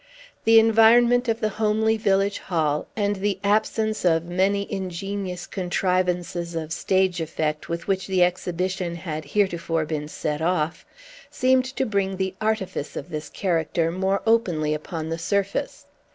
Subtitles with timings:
[0.45, 6.73] The environment of the homely village hall, and the absence of many ingenious contrivances of
[6.73, 10.87] stage effect with which the exhibition had heretofore been set off,
[11.29, 15.85] seemed to bring the artifice of this character more openly upon the surface.